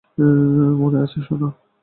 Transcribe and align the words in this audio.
মনে 0.79 0.97
আছে, 1.03 1.17
সোনা। 1.27 1.49